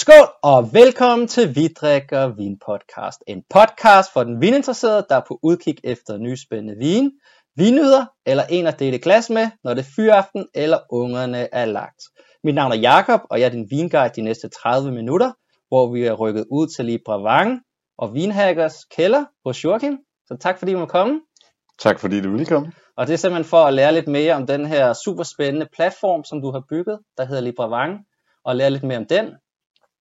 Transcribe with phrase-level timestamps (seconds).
[0.00, 3.24] Skål og velkommen til Vi drikker vin podcast.
[3.26, 7.10] En podcast for den vininteresserede, der er på udkig efter nye spændende vin,
[7.56, 12.02] vinnyder eller en at dele glas med, når det er fyraften eller ungerne er lagt.
[12.44, 15.32] Mit navn er Jakob og jeg er din vinguide de næste 30 minutter,
[15.68, 17.56] hvor vi er rykket ud til Libra
[17.98, 19.98] og Vinhackers kælder hos Joachim.
[20.26, 21.20] Så tak fordi du må komme.
[21.78, 22.72] Tak fordi du ville komme.
[22.96, 26.24] Og det er simpelthen for at lære lidt mere om den her super spændende platform,
[26.24, 27.88] som du har bygget, der hedder Libra
[28.44, 29.26] og lære lidt mere om den,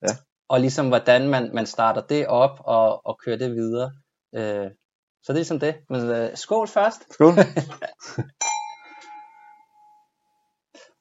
[0.08, 0.14] Ja.
[0.50, 3.92] og ligesom hvordan man, man starter det op og, og kører det videre.
[4.36, 4.72] Øh,
[5.24, 5.76] så det er ligesom det.
[5.90, 7.14] Men øh, skål først.
[7.14, 7.34] Skål.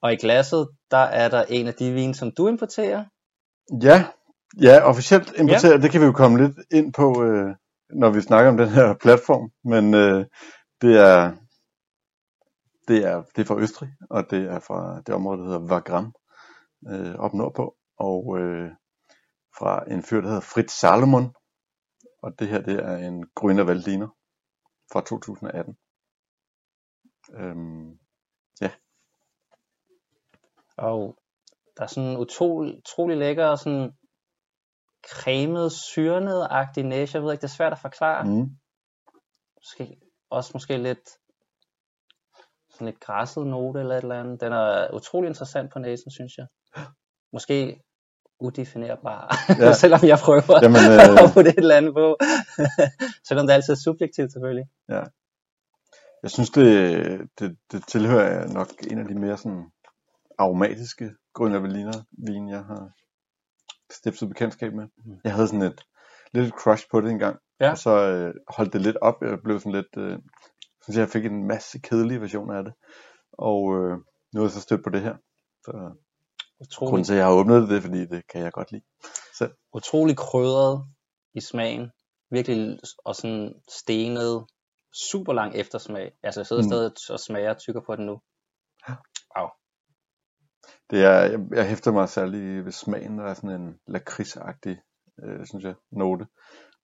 [0.01, 3.05] Og i glasset, der er der en af de vine, som du importerer.
[3.81, 4.05] ja,
[4.61, 5.77] ja, officielt importeret, ja.
[5.77, 7.55] det kan vi jo komme lidt ind på, øh,
[7.89, 9.51] når vi snakker om den her platform.
[9.63, 10.25] Men øh,
[10.81, 11.31] det er
[12.87, 16.13] det er, det er fra Østrig, og det er fra det område, der hedder Wagram,
[16.89, 17.75] øh, op nordpå.
[17.97, 18.69] Og øh,
[19.57, 21.35] fra en fyr, der hedder Fritz Salomon.
[22.21, 24.07] Og det her, det er en Grüner Veltliner
[24.91, 25.77] fra 2018.
[27.33, 27.99] Øhm,
[30.79, 31.17] Og
[31.77, 33.91] der er sådan utrolig, utrolig lækker sådan
[35.07, 37.15] cremet, syrnet-agtig næse.
[37.15, 38.23] Jeg ved ikke, det er svært at forklare.
[38.23, 38.49] Mm,
[39.57, 41.09] Måske, også måske lidt
[42.69, 44.41] sådan lidt græsset note eller et eller andet.
[44.41, 46.47] Den er utrolig interessant på næsen, synes jeg.
[47.33, 47.81] Måske
[48.39, 49.65] udefinerbar, ja.
[49.65, 49.73] Ja.
[49.83, 51.23] selvom jeg prøver Jamen, øh...
[51.23, 52.17] at få det et eller andet på.
[53.27, 54.67] selvom det altid er subjektivt selvfølgelig.
[56.23, 59.63] Jeg synes, det, det, det tilhører nok en af de mere sådan
[60.39, 62.89] aromatiske Grønne Veltliner vin, jeg har
[63.91, 64.87] stiftet bekendtskab med.
[65.05, 65.17] Mm.
[65.23, 65.81] Jeg havde sådan et
[66.33, 67.71] lidt crush på det engang, Ja.
[67.71, 69.15] og så øh, holdt det lidt op.
[69.21, 70.17] Jeg blev sådan lidt, øh,
[70.83, 72.73] synes jeg, jeg fik en masse kedelige versioner af det.
[73.33, 73.97] Og øh,
[74.33, 75.15] nu er jeg så stødt på det her.
[75.65, 75.71] Så
[76.59, 78.83] grunden Utrolig, til, at jeg har åbnet det, fordi det kan jeg godt lide.
[79.73, 80.85] utrolig krydret
[81.33, 81.91] i smagen.
[82.31, 84.45] Virkelig og sådan stenet,
[84.93, 86.11] super lang eftersmag.
[86.23, 86.69] Altså jeg sidder mm.
[86.69, 88.21] Stadig og smager og tykker på den nu.
[90.89, 94.81] Det er, jeg, jeg hæfter mig særligt ved smagen, der er sådan en lakridsagtig,
[95.23, 96.27] øh, synes jeg, note.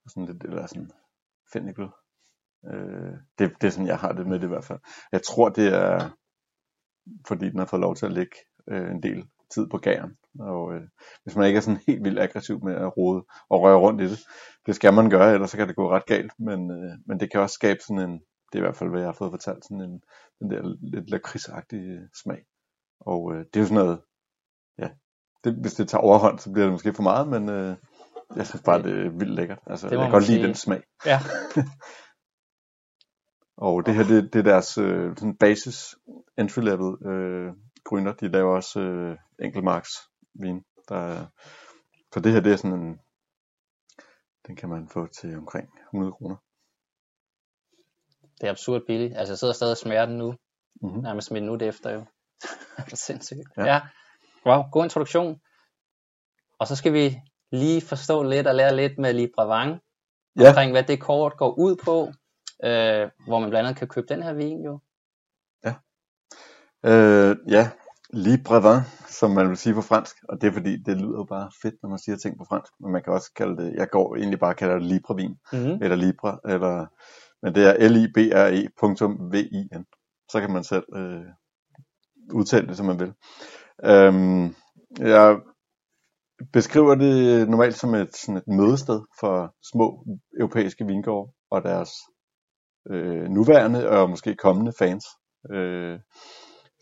[0.03, 0.91] Og sådan lidt, eller sådan
[1.53, 1.87] fennikel.
[2.73, 4.79] Øh, det, det er sådan, jeg har det med det i hvert fald.
[5.11, 6.09] Jeg tror, det er,
[7.27, 8.35] fordi den har fået lov til at ligge
[8.67, 10.11] øh, en del tid på gæren.
[10.39, 10.81] Og øh,
[11.23, 14.09] hvis man ikke er sådan helt vildt aggressiv med at rode og røre rundt i
[14.09, 14.19] det,
[14.65, 16.31] det skal man gøre, ellers så kan det gå ret galt.
[16.39, 18.99] Men, øh, men det kan også skabe sådan en, det er i hvert fald, hvad
[18.99, 20.01] jeg har fået fortalt, sådan en,
[20.39, 22.41] den der lidt lakridsagtige smag.
[22.99, 24.01] Og øh, det er jo sådan noget,
[24.79, 24.89] ja,
[25.43, 27.75] det, hvis det tager overhånd, så bliver det måske for meget, men øh,
[28.35, 29.59] jeg synes bare, det er vildt lækkert.
[29.67, 30.47] Altså, Det jeg kan godt lide sige.
[30.47, 30.83] den smag.
[31.05, 31.19] Ja.
[33.57, 35.95] Og det her, det, det er deres øh, sådan basis
[36.37, 37.53] entry level øh,
[37.85, 38.13] gryner.
[38.13, 39.89] De laver også øh, enkeltmarks
[40.33, 40.63] vin.
[40.89, 41.25] Der er,
[42.13, 42.99] så det her, det er sådan en,
[44.47, 46.35] den kan man få til omkring 100 kroner.
[48.41, 49.17] Det er absurd billigt.
[49.17, 50.35] Altså jeg sidder stadig og smager den nu.
[50.81, 51.01] Mm-hmm.
[51.01, 52.05] Nærmest minut efter jo.
[52.77, 53.47] det er sindssygt.
[53.57, 53.65] Ja.
[53.65, 53.73] Ja.
[53.73, 53.81] ja.
[54.45, 55.41] Wow, god introduktion.
[56.59, 57.21] Og så skal vi
[57.51, 59.79] lige forstå lidt og lære lidt med Libravang.
[60.39, 60.49] Ja.
[60.49, 62.11] Omkring hvad det kort går ud på.
[62.63, 64.79] Øh, hvor man blandt andet kan købe den her vin jo.
[66.85, 67.69] Øh, ja,
[68.13, 70.15] libre vin, som man vil sige på fransk.
[70.29, 72.73] Og det er fordi, det lyder jo bare fedt, når man siger ting på fransk.
[72.79, 75.37] Men man kan også kalde det, jeg går egentlig bare kalder det libre vin.
[75.53, 75.83] Mm-hmm.
[75.83, 76.85] eller Libra, eller,
[77.41, 79.85] men det er L-I-B-R-E.V-I-N.
[80.31, 81.25] Så kan man selv øh,
[82.33, 83.13] udtale det, som man vil.
[83.85, 84.55] Øhm,
[84.99, 85.39] jeg
[86.53, 90.05] beskriver det normalt som et, sådan et mødested for små
[90.39, 91.89] europæiske vingårde og deres
[92.89, 95.05] øh, nuværende og måske kommende fans.
[95.51, 95.99] Øh,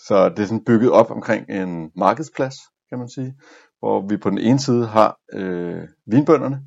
[0.07, 2.55] så det er sådan bygget op omkring en markedsplads,
[2.89, 3.35] kan man sige,
[3.79, 6.61] hvor vi på den ene side har øh, vinbønderne,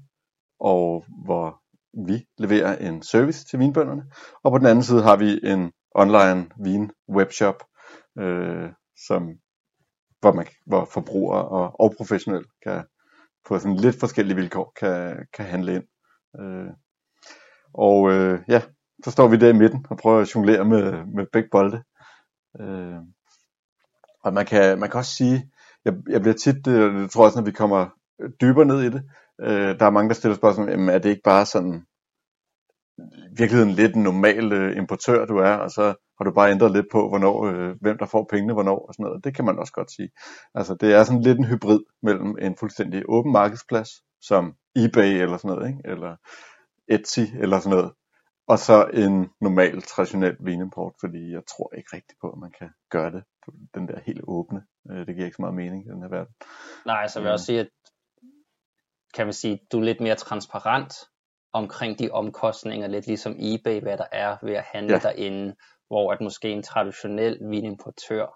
[0.60, 1.60] og hvor
[2.06, 4.04] vi leverer en service til vinbønderne,
[4.44, 7.62] og på den anden side har vi en online vin webshop,
[8.18, 8.70] øh,
[9.06, 9.28] som,
[10.20, 12.84] hvor, man, hvor forbrugere og, og professionelle kan
[13.48, 15.84] på sådan lidt forskellige vilkår kan, kan handle ind.
[16.40, 16.70] Øh,
[17.74, 18.62] og øh, ja,
[19.04, 21.82] så står vi der i midten og prøver at jonglere med, med begge bolde.
[22.60, 23.15] Øh,
[24.26, 25.50] og man kan, man kan også sige,
[25.84, 27.86] jeg, jeg bliver tit, øh, det tror jeg også, når vi kommer
[28.40, 29.02] dybere ned i det,
[29.40, 31.86] øh, der er mange, der stiller spørgsmål, jamen, er det ikke bare sådan,
[33.36, 35.82] virkeligheden lidt en normal øh, importør, du er, og så
[36.18, 39.04] har du bare ændret lidt på, hvornår, øh, hvem der får pengene, hvornår og sådan
[39.04, 39.24] noget.
[39.24, 40.10] Det kan man også godt sige.
[40.54, 43.88] Altså, det er sådan lidt en hybrid mellem en fuldstændig åben markedsplads,
[44.20, 45.80] som eBay eller sådan noget, ikke?
[45.84, 46.16] eller
[46.88, 47.92] Etsy eller sådan noget,
[48.48, 52.70] og så en normal, traditionel vinimport, fordi jeg tror ikke rigtigt på, at man kan
[52.90, 53.22] gøre det
[53.74, 54.62] den der helt åbne.
[54.90, 56.34] Øh, Det giver ikke så meget mening i den her verden.
[56.86, 57.34] Nej, så vil jeg Mm.
[57.34, 57.68] også sige, at
[59.14, 60.94] kan man sige, du er lidt mere transparent
[61.52, 64.98] omkring de omkostninger, lidt ligesom eBay, hvad der er ved at handle ja.
[64.98, 65.54] derinde,
[65.88, 68.26] hvor at måske en traditionel vinimportør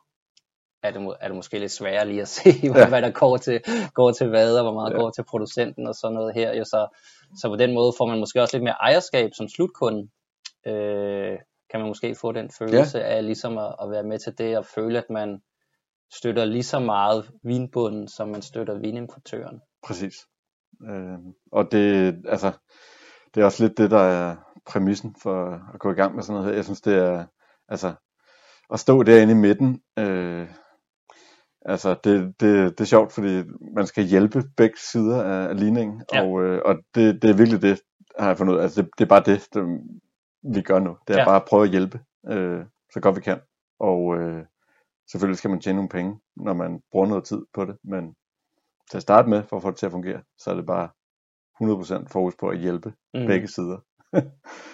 [0.83, 2.89] er det, er det måske lidt sværere lige at se, ja.
[2.89, 3.61] hvad der går til,
[3.95, 4.97] går til hvad, og hvor meget ja.
[4.99, 6.55] går til producenten og sådan noget her.
[6.59, 6.99] Jo, så,
[7.41, 10.09] så på den måde får man måske også lidt mere ejerskab som slutkunde.
[10.67, 11.39] Øh,
[11.71, 13.17] kan man måske få den følelse ja.
[13.17, 15.41] af ligesom at, at være med til det, og føle, at man
[16.13, 19.61] støtter lige så meget vinbunden, som man støtter vinimportøren.
[19.83, 20.15] Præcis.
[20.91, 21.19] Øh,
[21.53, 22.53] og det, altså,
[23.35, 24.37] det er også lidt det, der er
[24.67, 26.57] præmissen for at gå i gang med sådan noget her.
[26.57, 27.27] Jeg synes, det er,
[27.69, 27.93] altså,
[28.73, 30.49] at stå derinde i midten, øh,
[31.65, 33.43] Altså, det, det, det er sjovt, fordi
[33.75, 36.23] man skal hjælpe begge sider af, ligningen, ja.
[36.23, 37.81] og, øh, og det, det er virkelig det,
[38.19, 38.63] har jeg fundet ud af.
[38.63, 39.65] Altså, det, det er bare det, det,
[40.43, 40.97] vi gør nu.
[41.09, 41.25] Det er ja.
[41.25, 43.41] bare at prøve at hjælpe, øh, så godt vi kan.
[43.81, 44.45] Og øh,
[45.11, 48.15] selvfølgelig skal man tjene nogle penge, når man bruger noget tid på det, men
[48.91, 50.89] til at starte med, for at få det til at fungere, så er det bare
[51.63, 53.27] 100% fokus på at hjælpe mm.
[53.27, 53.79] begge sider.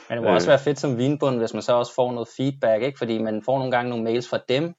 [0.09, 2.83] Men det må også være fedt som vinbund, hvis man så også får noget feedback,
[2.83, 2.99] ikke?
[2.99, 4.75] fordi man får nogle gange nogle mails fra dem,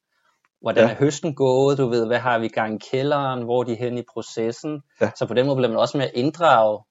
[0.61, 0.91] hvordan ja.
[0.91, 3.97] er høsten gået, du ved, hvad har vi gang i kælderen, hvor er de hen
[3.97, 4.81] i processen.
[5.01, 5.11] Ja.
[5.15, 6.81] Så på den måde bliver man også mere inddraget,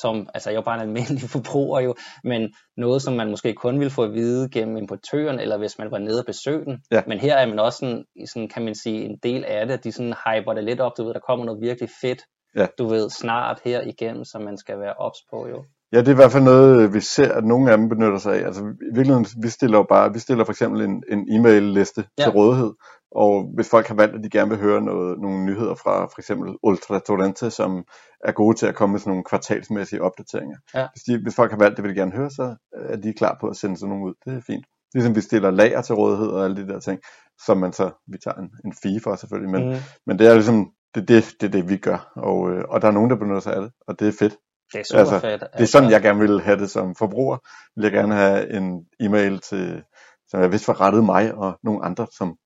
[0.00, 1.94] som, altså jeg er jo bare en almindelig forbruger jo,
[2.24, 5.90] men noget, som man måske kun ville få at vide gennem importøren, eller hvis man
[5.90, 6.82] var nede og besøge den.
[6.90, 7.02] Ja.
[7.06, 9.84] Men her er man også sådan, sådan, kan man sige, en del af det, at
[9.84, 12.22] de sådan hyper det lidt op, du ved, der kommer noget virkelig fedt,
[12.56, 12.66] ja.
[12.78, 15.64] du ved, snart her igennem, som man skal være ops på jo.
[15.92, 18.34] Ja, det er i hvert fald noget, vi ser, at nogle af dem benytter sig
[18.34, 18.46] af.
[18.46, 22.04] Altså i virkeligheden, vi stiller jo bare, vi stiller for eksempel en, en e-mail liste
[22.18, 22.22] ja.
[22.22, 22.72] til rådighed,
[23.10, 26.18] og hvis folk har valgt, at de gerne vil høre noget, nogle nyheder fra for
[26.18, 27.84] eksempel Ultra Torrente, som
[28.24, 30.56] er gode til at komme med sådan nogle kvartalsmæssige opdateringer.
[30.74, 30.86] Ja.
[30.92, 33.36] Hvis, de, hvis folk har valgt, det vil de gerne høre, så er de klar
[33.40, 34.14] på at sende sådan nogle ud.
[34.24, 34.64] Det er fint.
[34.94, 37.00] Ligesom vi stiller lager til rådighed og alle de der ting,
[37.46, 39.76] som man så, vi tager en, en fee for selvfølgelig, men, mm.
[40.06, 42.88] men det er ligesom, det, det, det er det, vi gør, og, øh, og der
[42.88, 44.36] er nogen, der benytter sig af det, og det er fedt.
[44.72, 45.40] Det er super altså, fedt.
[45.40, 47.38] Det er sådan, jeg gerne vil have det som forbruger.
[47.76, 49.82] Vil jeg gerne have en e-mail til,
[50.28, 52.36] som jeg vidste var rettet mig og nogle andre, som,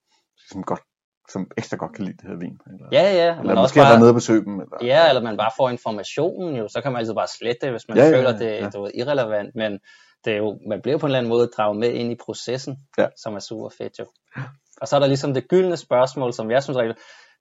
[0.50, 0.80] som godt
[1.28, 2.58] som ekstra godt kan lide det her vin.
[2.66, 3.40] Eller, ja, ja.
[3.40, 4.60] Eller måske har været nede og besøge dem.
[4.60, 7.70] Eller, ja, eller man bare får informationen jo, så kan man altid bare slette det,
[7.70, 8.66] hvis man ja, føler, ja, det, ja.
[8.66, 9.78] det er irrelevant, men
[10.24, 12.76] det er jo, man bliver på en eller anden måde draget med ind i processen,
[12.98, 13.06] ja.
[13.16, 14.06] som er super fedt jo.
[14.80, 16.78] Og så er der ligesom det gyldne spørgsmål, som jeg synes,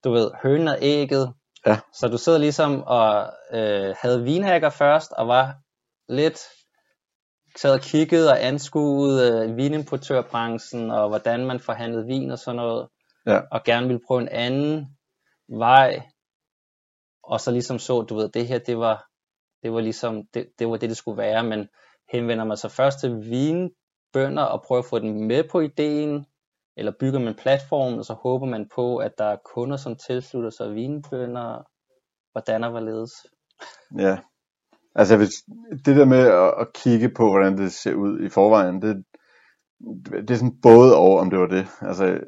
[0.04, 1.34] du ved, hønen og ægget,
[1.66, 1.80] Ja.
[1.94, 5.56] Så du sidder ligesom og øh, havde vinhacker først, og var
[6.10, 6.40] lidt
[7.58, 12.88] sad og kiggede og anskuede øh, vinimportørbranchen, og hvordan man forhandlede vin og sådan noget,
[13.26, 13.40] ja.
[13.52, 14.98] og gerne ville prøve en anden
[15.50, 16.02] vej,
[17.24, 19.08] og så ligesom så, du ved, det her, det var,
[19.64, 21.68] det var ligesom, det, det var det, det skulle være, men
[22.12, 26.26] henvender man sig først til vinbønder og prøver at få dem med på ideen,
[26.77, 30.50] eller bygger man platformen, og så håber man på, at der er kunder, som tilslutter
[30.50, 31.63] sig vinbønder,
[32.31, 33.12] hvordan og hvorledes.
[34.00, 34.18] Ja,
[34.95, 35.33] altså hvis,
[35.86, 39.04] det der med at, at kigge på, hvordan det ser ud i forvejen, det,
[40.12, 41.68] det er sådan både over, om det var det.
[41.81, 42.19] Altså,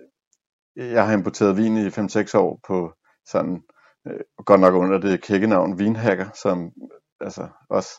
[0.76, 2.94] jeg har importeret vin i 5-6 år på
[3.26, 3.64] sådan,
[4.08, 6.72] øh, godt nok under det kækkenavn Vinhacker, som
[7.20, 7.90] altså også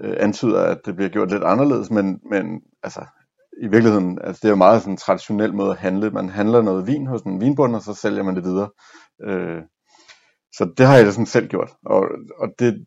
[0.00, 3.06] øh, antyder, at det bliver gjort lidt anderledes, men, men altså,
[3.62, 6.10] i virkeligheden, altså det er jo meget sådan en traditionel måde at handle.
[6.10, 8.70] Man handler noget vin hos en vinbund, og så sælger man det videre.
[9.22, 9.62] Øh,
[10.52, 12.08] så det har jeg da sådan selv gjort, og,
[12.38, 12.86] og det,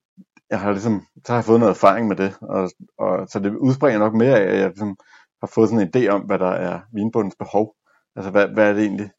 [0.49, 3.55] jeg har ligesom, så har jeg fået noget erfaring med det, og, og så det
[3.55, 4.97] udspringer nok mere af, at jeg ligesom
[5.41, 7.75] har fået sådan en idé om, hvad der er vinbundens behov.
[8.15, 9.09] Altså hvad, hvad er det egentlig,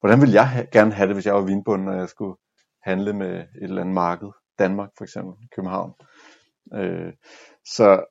[0.00, 2.36] hvordan ville jeg ha- gerne have det, hvis jeg var vinbunden, og jeg skulle
[2.82, 4.28] handle med et eller andet marked,
[4.58, 5.92] Danmark for eksempel, København.
[6.74, 7.12] Øh,
[7.64, 8.04] så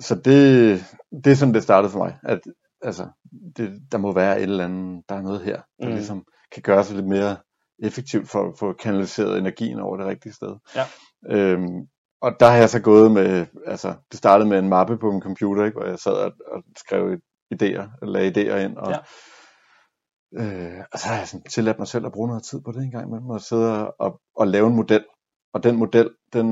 [0.00, 0.84] så det,
[1.24, 2.40] det er sådan, det startede for mig, at
[2.82, 3.08] altså,
[3.56, 5.94] det, der må være et eller andet, der er noget her, der mm.
[5.94, 7.36] ligesom kan gøre sig lidt mere
[7.78, 10.56] effektivt for at få kanaliseret energien over det rigtige sted.
[10.74, 10.84] Ja.
[11.36, 11.86] Øhm,
[12.20, 15.22] og der har jeg så gået med, altså det startede med en mappe på min
[15.22, 17.18] computer, ikke, hvor jeg sad og, og skrev
[17.54, 18.98] idéer, lagde idéer ind, og, ja.
[20.42, 22.82] øh, og så har jeg sådan tilladt mig selv at bruge noget tid på det
[22.82, 25.04] en gang imellem, og sidde og, og lave en model,
[25.56, 26.48] og den model, den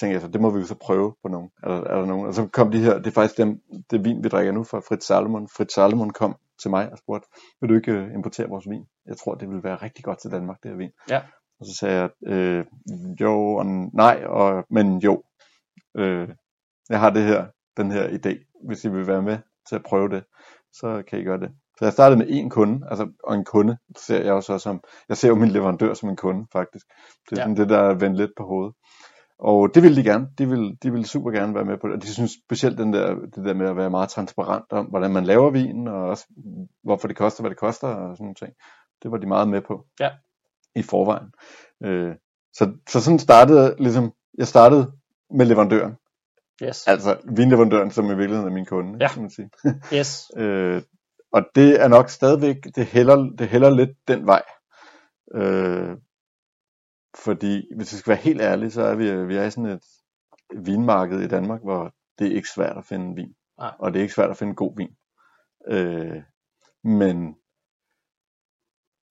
[0.00, 1.50] tænker jeg så, det må vi jo så prøve på nogen.
[1.62, 2.26] Er der, er der nogen?
[2.26, 4.78] Og så kom de her, det er faktisk dem, det vin, vi drikker nu fra
[4.78, 5.48] Fritz Salomon.
[5.48, 7.28] Fritz Salomon kom til mig og spurgte,
[7.60, 8.84] vil du ikke uh, importere vores vin?
[9.06, 10.90] Jeg tror, det vil være rigtig godt til Danmark, det her vin.
[11.10, 11.20] Ja.
[11.60, 12.64] Og så sagde jeg, øh,
[13.20, 15.22] jo og nej, og, men jo.
[15.96, 16.28] Øh,
[16.90, 17.46] jeg har det her,
[17.76, 18.62] den her idé.
[18.66, 20.24] Hvis I vil være med til at prøve det,
[20.72, 21.50] så kan I gøre det.
[21.82, 25.16] Så jeg startede med en kunde, altså, og en kunde ser jeg også som, jeg
[25.16, 26.86] ser jo min leverandør som en kunde faktisk.
[27.30, 27.42] Det er ja.
[27.42, 28.74] sådan det, der er vendt lidt på hovedet.
[29.38, 31.96] Og det ville de gerne, de ville, de ville super gerne være med på det,
[31.96, 35.10] og de synes specielt den der, det der med at være meget transparent om, hvordan
[35.10, 36.26] man laver vinen, og også
[36.84, 38.52] hvorfor det koster, hvad det koster, og sådan nogle ting.
[39.02, 40.10] Det var de meget med på ja.
[40.74, 41.28] i forvejen.
[41.84, 42.14] Øh,
[42.52, 44.92] så, så sådan startede ligesom jeg startede
[45.30, 45.92] med leverandøren.
[46.62, 46.86] Yes.
[46.86, 49.08] Altså vinleverandøren, som i virkeligheden er min kunde, Ja.
[49.08, 49.50] kan man sige.
[49.94, 50.30] Yes.
[50.36, 50.82] Øh,
[51.32, 54.42] og det er nok stadigvæk, det hælder, det hælder lidt den vej.
[55.34, 55.96] Øh,
[57.24, 59.84] fordi hvis vi skal være helt ærlige, så er vi, vi er i sådan et
[60.56, 63.34] vinmarked i Danmark, hvor det er ikke svært at finde vin.
[63.58, 63.74] Nej.
[63.78, 64.96] Og det er ikke svært at finde god vin.
[65.68, 66.22] Øh,
[66.84, 67.36] men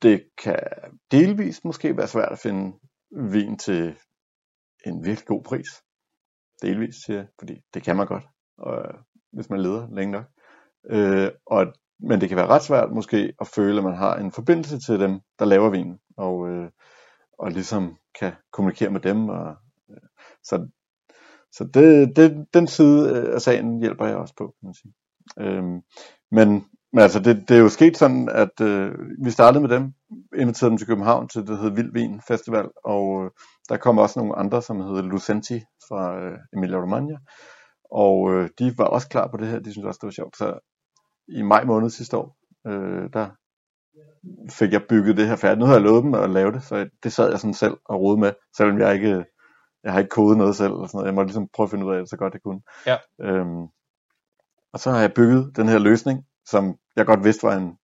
[0.01, 0.59] det kan
[1.11, 2.77] delvis måske være svært at finde
[3.11, 3.97] vin til
[4.85, 5.83] en virkelig god pris.
[6.61, 8.23] Delvis, siger jeg, fordi det kan man godt,
[8.57, 8.95] og,
[9.31, 10.25] hvis man leder længe nok.
[10.85, 14.31] Øh, og, men det kan være ret svært måske at føle, at man har en
[14.31, 16.70] forbindelse til dem, der laver vinen, og, øh,
[17.39, 19.29] og ligesom kan kommunikere med dem.
[19.29, 19.55] Og,
[19.89, 19.98] øh,
[20.43, 20.67] så
[21.51, 24.93] så det, det, den side øh, af sagen hjælper jeg også på, kan man sige.
[25.39, 25.81] Øhm,
[26.31, 28.91] men, men altså, det, det er jo sket sådan, at øh,
[29.24, 29.93] vi startede med dem,
[30.38, 33.31] inviterede dem til København til det, der hedder Vild Vin Festival, og øh,
[33.70, 37.17] der kom også nogle andre, som hedder Lucenti fra øh, Emilia Romagna,
[37.91, 40.38] og øh, de var også klar på det her, de synes også, det var sjovt.
[40.38, 40.70] Så
[41.31, 43.29] i maj måned sidste år, øh, der
[44.50, 45.59] fik jeg bygget det her færdigt.
[45.59, 48.01] Nu har jeg lovet dem at lave det, så det sad jeg sådan selv og
[48.01, 49.25] rode med, selvom jeg ikke,
[49.83, 50.73] jeg har ikke kodet noget selv.
[50.73, 51.07] Eller sådan noget.
[51.07, 52.61] Jeg må ligesom prøve at finde ud af det så godt jeg kunne.
[52.85, 52.97] Ja.
[53.21, 53.67] Øhm,
[54.73, 57.77] og så har jeg bygget den her løsning, som jeg godt vidste var en,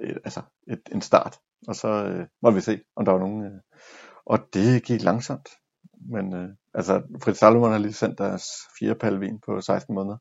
[0.00, 1.38] et, altså et, en start.
[1.68, 3.44] Og så øh, måtte vi se, om der var nogen.
[3.44, 3.60] Øh,
[4.26, 5.48] og det gik langsomt.
[6.10, 8.44] Men øh, altså, Fritz Salomon har lige sendt deres
[8.78, 10.16] fjerde palle vin på 16 måneder.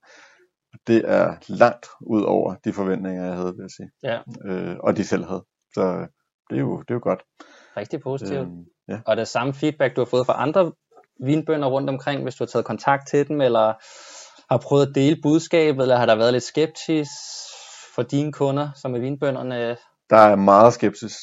[0.87, 3.89] Det er langt ud over de forventninger, jeg havde, vil jeg sige.
[4.03, 5.43] Ja, Øh, og de selv havde.
[5.73, 6.07] Så
[6.49, 7.23] det er jo, det er jo godt.
[7.77, 8.39] rigtig positivt.
[8.39, 8.99] Øhm, ja.
[9.05, 10.71] Og det samme feedback, du har fået fra andre
[11.25, 13.73] vinbønder rundt omkring, hvis du har taget kontakt til dem, eller
[14.53, 17.09] har prøvet at dele budskabet, eller har der været lidt skepsis
[17.95, 19.77] for dine kunder, som er vinbønderne?
[20.09, 21.13] Der er meget skepsis.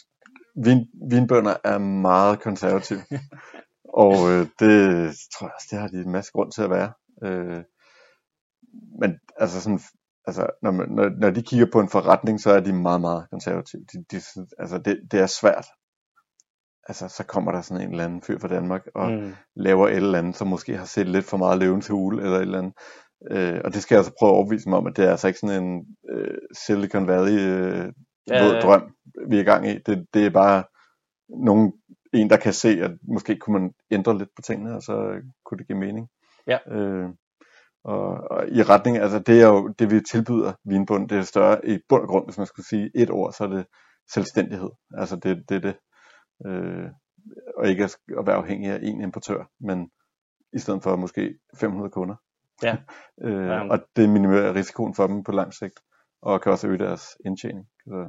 [0.65, 3.01] Vin, vinbønder er meget konservative.
[4.05, 6.93] og øh, det tror jeg også, det har de en masse grund til at være.
[7.25, 7.63] Øh,
[9.01, 9.81] men altså sådan,
[10.27, 13.27] altså, når, man, når, når de kigger på en forretning, så er de meget, meget
[13.31, 13.83] konservative.
[13.93, 14.23] De, de,
[14.59, 15.67] altså det, det er svært.
[16.89, 19.35] Altså, så kommer der sådan en eller anden fyr fra Danmark og Mm.
[19.57, 22.43] laver et eller andet, som måske har set lidt for meget løvens hule eller et
[22.43, 22.75] eller andet.
[23.31, 25.27] Øh, og det skal jeg altså prøve at overbevise mig om, at det er altså
[25.29, 27.93] ikke sådan en øh, Silicon Valley øh,
[28.29, 28.61] Ja, våd ja.
[28.61, 28.95] drøm,
[29.29, 29.79] vi er i gang i.
[29.87, 30.65] Det, det er bare
[31.29, 31.73] nogen,
[32.15, 35.59] en, der kan se, at måske kunne man ændre lidt på tingene, og så kunne
[35.59, 36.09] det give mening.
[36.47, 36.59] Ja.
[36.71, 37.09] Øh,
[37.85, 41.67] og, og i retning, altså det er jo det, vi tilbyder vinbund, det er større
[41.69, 43.67] i bund og grund, hvis man skulle sige et ord, så er det
[44.15, 44.71] selvstændighed.
[44.99, 45.77] Altså det, det er det.
[46.47, 46.89] Øh,
[47.57, 49.91] og ikke at, at være afhængig af en importør, men
[50.53, 52.15] i stedet for måske 500 kunder.
[52.63, 52.77] Ja.
[53.25, 53.69] øh, Ja.
[53.71, 55.81] og det minimerer risikoen for dem på lang sigt,
[56.23, 57.67] og kan også øge deres indtjening.
[57.87, 58.09] Så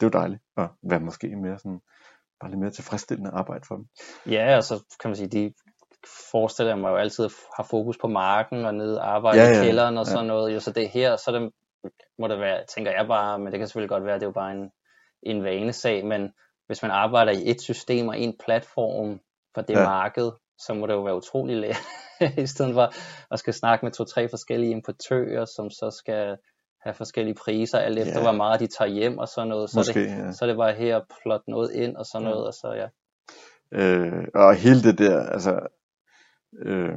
[0.00, 1.80] det er jo dejligt at være måske mere sådan,
[2.40, 3.86] bare lidt mere tilfredsstillende arbejde for dem.
[4.26, 5.52] Ja, og så kan man sige, de
[6.30, 9.64] forestiller jeg mig jo altid har fokus på marken og nede arbejde Ja, ja, i
[9.64, 10.10] kælderen og ja.
[10.10, 10.54] sådan noget.
[10.54, 11.50] Jo, så det er her, så det,
[12.18, 14.32] må det være, tænker jeg bare, men det kan selvfølgelig godt være, det er jo
[14.32, 14.70] bare en,
[15.22, 16.32] en vanesag, men
[16.66, 19.20] hvis man arbejder i et system og en platform
[19.54, 19.84] for det Ja.
[19.84, 21.76] marked, så må det jo være utrolig let,
[22.44, 22.92] i stedet for
[23.32, 26.36] at skal snakke med to-tre forskellige importører, som så skal
[26.82, 28.22] have forskellige priser, alt efter Ja.
[28.22, 29.70] hvor meget de tager hjem og sådan noget.
[29.70, 30.32] Så, Måske, det, ja.
[30.32, 32.30] så det bare her at plotte noget ind og sådan Ja.
[32.32, 32.88] noget, og så ja.
[33.72, 35.60] Øh, og hele det der, altså,
[36.62, 36.92] øh,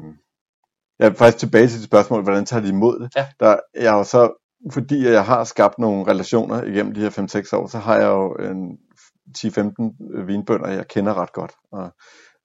[0.99, 3.15] jeg er faktisk tilbage til det spørgsmål, hvordan tager de imod det?
[3.15, 3.27] Ja.
[3.39, 4.33] Der, jeg har så,
[4.73, 7.09] fordi jeg har skabt nogle relationer igennem de her
[7.53, 8.77] 5-6 år, så har jeg jo en
[9.37, 11.91] 10-15 vinbønder, jeg kender ret godt, og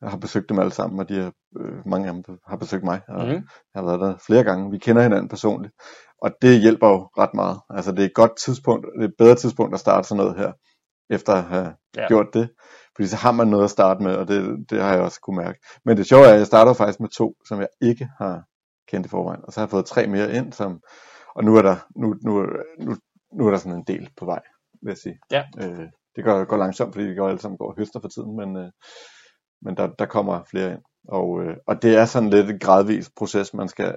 [0.00, 2.84] jeg har besøgt dem alle sammen, og de har, øh, mange af dem har besøgt
[2.84, 3.32] mig, og Mhm.
[3.74, 4.70] jeg har været der flere gange.
[4.70, 5.74] Vi kender hinanden personligt,
[6.22, 7.60] og det hjælper jo ret meget.
[7.70, 10.36] Altså det er et godt tidspunkt, det er et bedre tidspunkt at starte sådan noget
[10.38, 10.52] her,
[11.10, 12.06] efter at have ja.
[12.08, 12.48] gjort det.
[12.96, 15.36] Fordi så har man noget at starte med, og det, det har jeg også kunne
[15.36, 15.58] mærke.
[15.84, 18.44] Men det sjove er, at jeg starter faktisk med to, som jeg ikke har
[18.88, 19.40] kendt i forvejen.
[19.44, 20.80] Og så har jeg fået tre mere ind, som,
[21.34, 22.46] og nu er der, nu, nu,
[22.78, 22.96] nu,
[23.32, 24.40] nu er der sådan en del på vej,
[24.82, 25.18] vil jeg sige.
[25.30, 25.42] Ja.
[25.58, 28.56] Øh, det går, går langsomt, fordi vi går alle sammen går høster for tiden, men,
[28.56, 28.70] øh,
[29.62, 30.82] men der, der kommer flere ind.
[31.08, 33.96] Og, øh, og det er sådan lidt et gradvis proces, man skal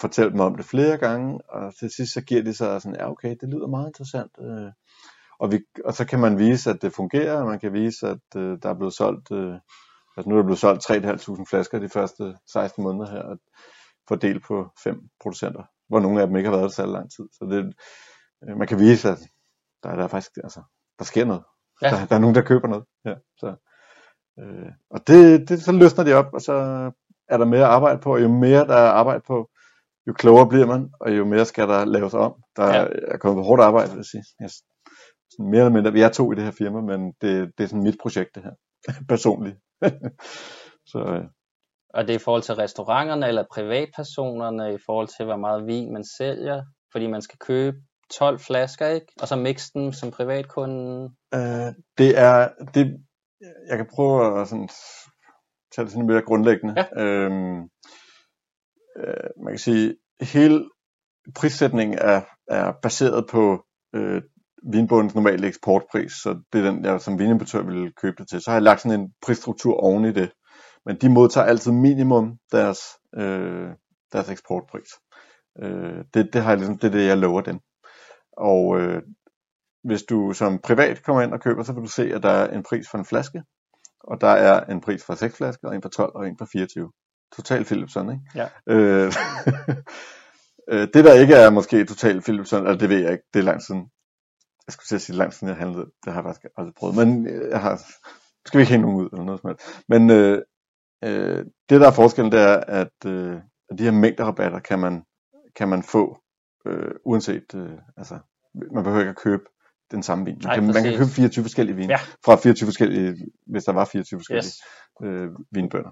[0.00, 3.10] fortælle dem om det flere gange, og til sidst så giver de sig sådan, ja
[3.10, 4.32] okay, det lyder meget interessant.
[4.40, 4.72] Øh,
[5.42, 8.36] og, vi, og så kan man vise, at det fungerer, og man kan vise, at
[8.36, 9.54] øh, der er blevet solgt, øh,
[10.16, 13.38] altså nu er der blevet solgt 3.500 flasker de første 16 måneder her, og
[14.08, 17.24] fordelt på fem producenter, hvor nogle af dem ikke har været der så lang tid.
[17.32, 17.58] Så det,
[18.44, 19.18] øh, man kan vise, at
[19.82, 20.62] der er der faktisk, altså,
[20.98, 21.42] der sker noget.
[21.82, 21.90] Ja.
[21.90, 22.84] Der, der er nogen, der køber noget.
[23.04, 23.48] Ja, så,
[24.40, 26.54] øh, og det, det, så løsner de op, og så
[27.28, 29.48] er der mere arbejde på, og jo mere der er arbejde på,
[30.06, 32.34] jo klogere bliver man, og jo mere skal der laves om.
[32.56, 32.86] Der Ja.
[33.08, 34.24] er kommet hårdt arbejde, vil jeg sige.
[34.40, 34.50] Jeg,
[35.32, 37.68] sådan mere eller mindre, vi er to i det her firma, men det, det er
[37.68, 38.54] sådan mit projekt, det her.
[39.12, 39.56] Personligt.
[40.92, 41.24] så, øh,
[41.94, 45.92] Og det er i forhold til restauranterne eller privatpersonerne, i forhold til hvor meget vin
[45.92, 46.62] man sælger,
[46.92, 47.76] fordi man skal købe
[48.18, 49.06] 12 flasker, ikke?
[49.20, 51.10] Og så mixe dem som privatkunde.
[51.34, 52.96] Øh, det er, det,
[53.68, 54.68] jeg kan prøve at sådan,
[55.74, 56.74] tage det sådan mere grundlæggende.
[56.76, 57.02] Ja.
[57.02, 57.60] Øhm,
[58.96, 60.68] øh, man kan sige, hele
[61.34, 64.22] prissætningen er, er baseret på øh,
[64.72, 68.40] vinbundens normale eksportpris, så det er den, jeg som vinimportør ville købe det til.
[68.40, 70.30] Så har jeg lagt sådan en prisstruktur oven i det.
[70.86, 72.78] Men de modtager altid minimum deres,
[73.16, 73.68] øh,
[74.12, 74.88] deres eksportpris.
[75.62, 77.58] Øh, det, det, har jeg ligesom, det er det, jeg lover dem.
[78.36, 79.02] Og øh,
[79.84, 82.56] hvis du som privat kommer ind og køber, så vil du se, at der er
[82.56, 83.42] en pris for en flaske,
[84.00, 86.48] og der er en pris for 6 flasker, og en for 12 og en for
[86.52, 86.92] 24.
[87.36, 88.22] Total Philipson, ikke?
[88.34, 88.48] Ja.
[88.66, 89.12] Øh,
[90.72, 93.44] øh, det der ikke er måske Total Philipson, eller det ved jeg ikke, det er
[93.44, 93.90] langt siden.
[94.66, 96.96] Jeg skulle til at sige langt siden jeg handlede, det har jeg faktisk aldrig prøvet,
[96.96, 97.76] men øh, jeg har,
[98.46, 99.82] skal vi ikke hænge nogen ud eller noget som helst.
[99.88, 100.42] Men øh,
[101.04, 103.36] øh, det der er forskellen, det er, at, øh,
[103.70, 105.04] at de her mængderabatter kan man,
[105.56, 106.18] kan man få,
[106.66, 108.18] øh, uanset, øh, altså,
[108.54, 109.44] man behøver ikke at købe
[109.92, 110.34] den samme vin.
[110.34, 111.98] Man, Nej, kan, man kan købe 24 forskellige vine, Ja.
[112.24, 114.56] fra 24 forskellige, hvis der var 24 forskellige Yes,
[115.02, 115.90] øh, vinbønder.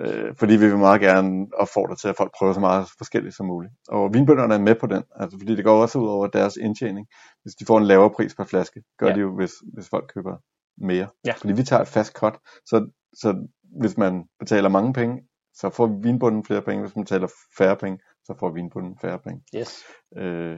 [0.00, 3.46] Øh, fordi vi vil meget gerne opfordre til, at folk prøver så meget forskelligt som
[3.46, 3.72] muligt.
[3.88, 7.06] Og vinbønderne er med på den, altså, fordi det går også ud over deres indtjening.
[7.42, 9.14] Hvis de får en lavere pris per flaske, gør Ja.
[9.14, 10.36] de jo, hvis, hvis folk køber
[10.78, 11.06] mere.
[11.26, 11.32] Ja.
[11.32, 12.34] Fordi vi tager et fast cut,
[12.66, 13.46] så, så
[13.80, 15.22] hvis man betaler mange penge,
[15.54, 16.82] så får vinbunden flere penge.
[16.84, 19.42] Hvis man betaler færre penge, så får vinbunden færre penge.
[19.56, 19.78] Yes.
[20.16, 20.56] Øh,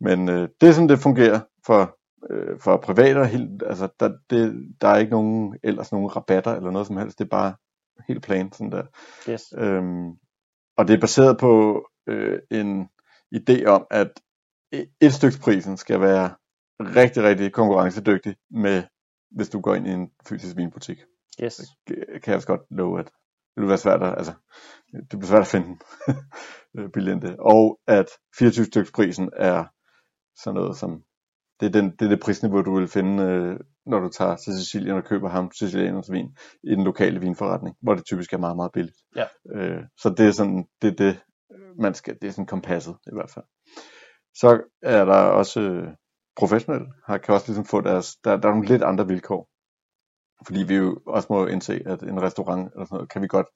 [0.00, 1.95] men øh, det er sådan, det fungerer for,
[2.30, 3.26] øh, for private.
[3.26, 7.18] Helt, altså, der, det, der er ikke nogen, ellers nogen rabatter eller noget som helst.
[7.18, 7.54] Det er bare
[8.08, 8.84] helt plain sådan der.
[9.28, 9.42] Yes.
[9.58, 10.10] Øhm,
[10.76, 12.88] og det er baseret på øh, en
[13.34, 14.20] idé om, at
[14.74, 16.34] e- et styks prisen skal være
[16.80, 18.82] rigtig, rigtig konkurrencedygtig med,
[19.30, 20.98] hvis du går ind i en fysisk vinbutik.
[21.42, 21.60] Yes.
[21.88, 23.06] Det kan jeg også godt love, at
[23.54, 24.32] det vil være svært at, altså,
[24.92, 25.78] det bliver svært at finde
[26.78, 27.36] øh, billigere.
[27.38, 28.06] Og at
[28.38, 29.64] 24 styks prisen er
[30.36, 31.02] sådan noget som,
[31.60, 34.58] det er, den, det er det prisniveau, du vil finde, øh, når du tager til
[34.58, 38.56] Sicilien og køber ham sicilianers vin i den lokale vinforretning, hvor det typisk er meget,
[38.56, 38.96] meget billigt.
[39.16, 39.24] Ja.
[39.54, 41.20] Øh, så det er sådan, det er det,
[41.80, 43.44] man skal, det er sådan kompasset i hvert fald.
[44.34, 45.88] Så er der også øh,
[46.36, 49.48] professionelle, har, kan også ligesom få deres, der, der er nogle lidt andre vilkår.
[50.46, 53.46] Fordi vi jo også må indse, at en restaurant eller sådan noget, kan vi godt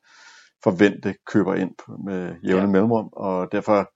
[0.65, 2.67] forvente køber ind på, med jævne Ja.
[2.67, 3.93] mellemrum, og derfor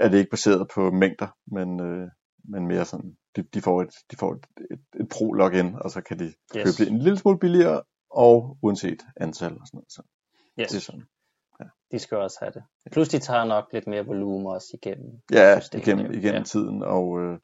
[0.00, 2.08] er det ikke baseret på mængder, men, øh,
[2.48, 6.00] men mere sådan, de, de får, et, de får et, et, et pro-login, og så
[6.00, 6.34] kan de Yes.
[6.64, 9.92] købe det en lille smule billigere, og uanset antal og sådan noget.
[9.92, 10.02] Så
[10.60, 10.68] Yes.
[10.70, 11.06] det er sådan.
[11.92, 12.62] De skal også have det.
[12.92, 15.20] Plus de tager nok lidt mere volumen også igennem.
[15.32, 16.38] Ja, systemet, igennem, igennem Ja.
[16.38, 16.42] ja.
[16.44, 17.38] tiden, og øh,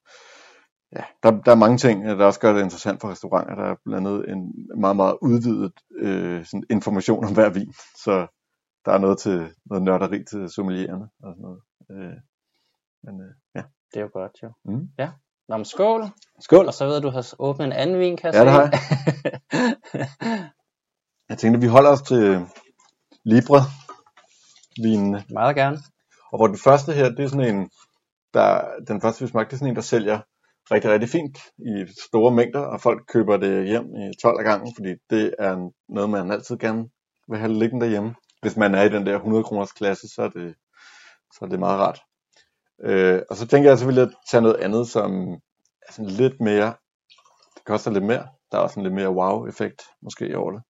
[0.97, 3.55] ja, der, der er mange ting, der også gør det interessant for restauranter.
[3.55, 7.73] Der er blandt andet en meget, meget udvidet øh, sådan information om hver vin,
[8.05, 8.27] så
[8.85, 11.61] der er noget til noget nørderi til sommelierne og sådan noget.
[11.91, 12.17] Øh,
[13.05, 13.63] men øh, ja.
[13.95, 14.53] Det er jo godt, jo.
[14.65, 14.89] Mm.
[14.99, 15.11] Ja.
[15.49, 16.11] Nå, men skål.
[16.41, 16.67] Skål!
[16.67, 18.63] Og så ved jeg, du har åbnet en anden vin, kan jeg Ja, det har
[18.63, 19.73] jeg.
[21.29, 22.47] Jeg tænkte, vi holder os til
[23.25, 23.61] Libre
[24.83, 25.25] vinene.
[25.31, 25.79] Meget gerne.
[26.33, 27.71] Og hvor den første her, det er sådan en,
[28.35, 30.21] der, den første vi smagte, det er sådan en, der sælger
[30.71, 34.75] rigtig, rigtig fint i store mængder, og folk køber det hjem i 12 af gangen,
[34.77, 36.89] fordi det er noget, man altid gerne
[37.29, 38.15] vil have liggende derhjemme.
[38.43, 40.55] Hvis man er i den der 100 kroners klasse, så er det,
[41.33, 42.01] så er det meget rart.
[42.85, 45.33] Øh, og så tænker jeg, så vil jeg tage noget andet, som
[45.89, 46.75] er sådan lidt mere,
[47.55, 50.63] det koster lidt mere, der er også en lidt mere wow-effekt måske i det.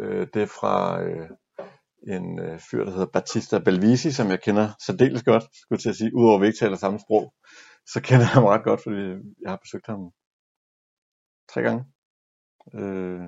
[0.00, 1.30] Øh, det er fra øh,
[2.08, 5.96] en øh, fyr, der hedder Battista Belvisi, som jeg kender særdeles godt, skulle til at
[5.96, 7.34] sige, udover at vi ikke taler samme sprog,
[7.86, 9.02] så kender jeg ham ret godt, fordi
[9.42, 10.10] jeg har besøgt ham
[11.52, 11.84] tre gange.
[12.74, 13.24] Øh,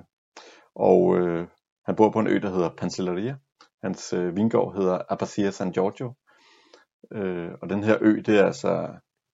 [0.74, 1.48] og øh,
[1.86, 3.36] han bor på en ø, der hedder Pancelleria.
[3.82, 6.14] Hans øh, vingård hedder Abacia San Giorgio.
[7.12, 8.70] Øh, og den her ø, det er altså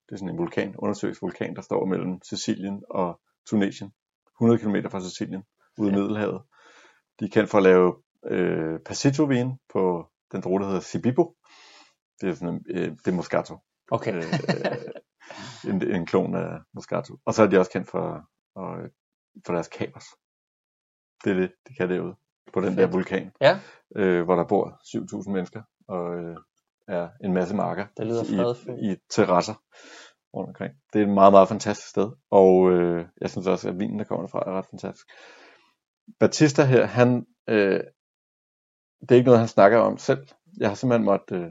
[0.09, 3.91] det er sådan en vulkan, undersøgt vulkan, der står mellem Sicilien og Tunesien.
[4.41, 5.43] 100 km fra Sicilien,
[5.77, 5.99] ude i Ja.
[5.99, 6.41] Middelhavet.
[7.19, 11.35] De er kendt for at lave øh, passito-vin på den drue, der hedder Sibibo.
[12.21, 13.57] Det er sådan øh, det er Moscato.
[13.91, 14.15] Okay.
[14.15, 14.23] Øh,
[15.73, 17.17] en, en klon af Moscato.
[17.25, 18.77] Og så er de også kendt for, og,
[19.45, 20.05] for deres kapers.
[21.23, 22.15] Det er det, de kan derude.
[22.53, 22.93] På den der Fedt.
[22.93, 23.59] vulkan, Ja,
[23.95, 24.79] øh, hvor der bor
[25.23, 26.37] 7.000 mennesker, og øh,
[26.87, 28.79] er en masse marker det lyder fredfyldt.
[28.79, 29.53] i, i terrasser
[30.33, 30.73] rundt omkring.
[30.93, 34.05] Det er et meget, meget fantastisk sted, og øh, jeg synes også, at vinen, der
[34.05, 35.07] kommer derfra, er ret fantastisk.
[36.19, 37.79] Batista her, han, øh,
[39.01, 40.27] det er ikke noget, han snakker om selv.
[40.57, 41.49] Jeg har simpelthen måttet øh,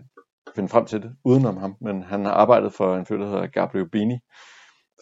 [0.54, 3.46] finde frem til det, udenom ham, men han har arbejdet for en fyr, der hedder
[3.46, 4.18] Gabriel Bini,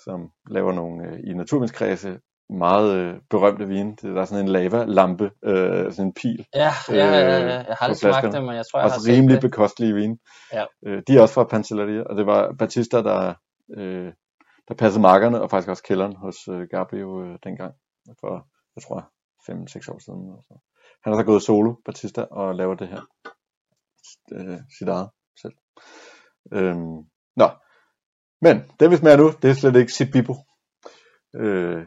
[0.05, 2.21] som laver nogle, øh, i naturvindskredse,
[2.59, 3.91] meget øh, berømte vin.
[3.91, 6.47] Det, der er sådan en lava-lampe, øh, sådan en pil.
[6.55, 8.97] Ja, ja, ja, ja, Øh, jeg har aldrig smagt det, men jeg tror, jeg har
[8.97, 9.51] Også rimelig det.
[9.51, 10.19] bekostelige vine.
[10.53, 10.65] Ja.
[10.87, 13.35] Øh, de er også fra Pantelleria, og det var Batista, der,
[13.77, 14.13] øh,
[14.69, 17.75] der passede markerne, og faktisk også kælderen hos øh, Gabio øh, dengang,
[18.21, 19.01] for, jeg tror,
[19.51, 20.23] 5-6 år siden.
[20.29, 20.55] Eller så.
[21.05, 23.01] Han har så gået solo, Batista, og laver det her
[24.33, 25.11] øh, sit eget
[25.43, 25.55] selv.
[26.53, 26.97] Øhm,
[27.37, 27.49] nå,
[28.43, 30.35] men det vi smager nu, det er slet ikke Sibibo.
[31.37, 31.87] Øh,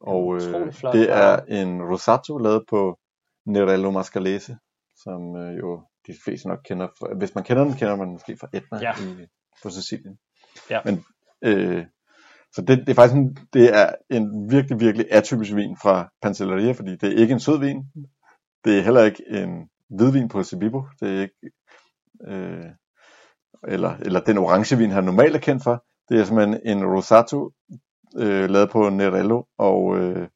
[0.00, 2.98] og øh, flot det er en Rosato lavet på
[3.46, 4.56] Nerello Mascalese,
[4.96, 6.88] som øh, jo de fleste nok kender.
[6.98, 8.92] fra- Hvis man kender den, kender man måske fra Etna Ja.
[8.92, 9.26] i,
[9.62, 10.18] på Sicilien.
[10.70, 10.80] Ja.
[10.84, 11.04] Men,
[11.44, 11.84] øh,
[12.52, 16.72] så det, det er faktisk en, det er en virkelig, virkelig atypisk vin fra Pantelleria,
[16.72, 17.84] fordi det er ikke en sød vin.
[18.64, 20.82] Det er heller ikke en hvidvin på Sibibo.
[21.00, 21.50] Det er ikke,
[22.28, 22.64] øh,
[23.68, 25.84] eller, eller den orangevin, han normalt er kendt for.
[26.08, 27.50] Det er simpelthen en Rosato,
[28.18, 30.28] øh, lavet på Nerello, og, øh,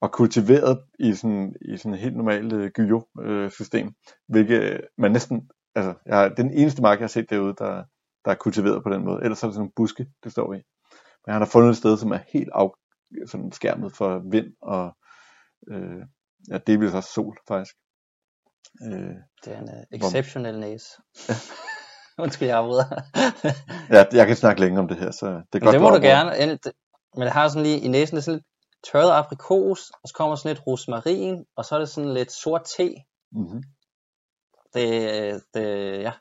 [0.00, 3.94] og kultiveret i sådan, i sådan et helt normalt øh, gyro-system,
[4.28, 7.84] hvilket man næsten, altså, jeg, har- det den eneste mark, jeg har set derude, der,
[8.24, 9.22] der er kultiveret på den måde.
[9.24, 10.62] Ellers er det sådan en buske, det står i.
[11.26, 12.70] Men han har fundet et sted, som er helt af,
[13.26, 14.96] sådan skærmet for vind og
[15.70, 16.02] øh,
[16.50, 17.76] ja, delvis også sol, faktisk.
[18.84, 20.88] Øh, Det er en uh, exceptionel næse.
[22.18, 23.02] Undskyld, jeg afbryder.
[23.90, 25.72] ja, jeg kan snakke længe om det her, så det er Men godt.
[25.72, 26.00] det må du afbryder.
[26.00, 26.58] gerne.
[27.16, 28.46] Men det har sådan lige i næsen, det er sådan lidt
[28.92, 32.64] tørret aprikos, og så kommer sådan lidt rosmarin, og så er det sådan lidt sort
[32.76, 32.94] te.
[33.32, 33.62] Mm-hmm.
[34.74, 35.64] Det, det
[36.02, 36.12] ja.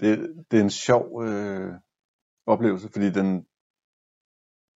[0.00, 0.18] det,
[0.50, 1.72] det er en sjov øh,
[2.46, 3.28] oplevelse, fordi den,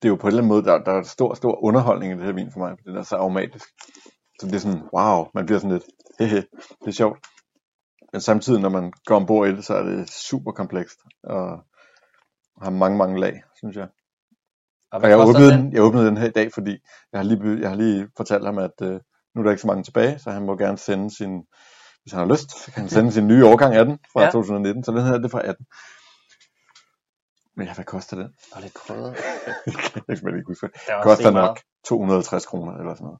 [0.01, 2.15] det er jo på en eller anden måde, der, der er stor, stor underholdning i
[2.17, 3.69] det her vin for mig, fordi den er så aromatisk.
[4.39, 5.85] Så det er sådan, wow, man bliver sådan lidt,
[6.19, 6.45] hehe,
[6.81, 7.19] det er sjovt.
[8.13, 11.65] Men samtidig, når man går ombord i det, så er det super komplekst, og
[12.61, 13.87] har mange, mange lag, synes jeg.
[14.91, 15.73] Og jeg åbnede, den?
[15.73, 16.71] jeg åbnede den her i dag, fordi
[17.11, 18.99] jeg har lige, jeg har lige fortalt ham, at øh,
[19.35, 21.43] nu er der ikke så mange tilbage, så han må gerne sende sin,
[22.03, 24.25] hvis han har lyst, så kan han sende sin nye årgang af den fra Ja.
[24.25, 24.31] ja.
[24.31, 25.65] 2019, så den her det er fra 18.
[27.55, 28.33] Men ja, hvad koster den?
[28.55, 29.15] Og lidt krydret.
[29.67, 30.67] jeg kan simpelthen ikke huske.
[30.67, 33.19] Det Det koster nok 250 kroner eller sådan noget.